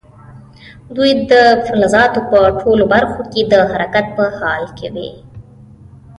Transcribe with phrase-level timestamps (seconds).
[0.95, 1.33] دوی د
[1.65, 5.11] فلزاتو په ټولو برخو کې د حرکت په حال کې وي.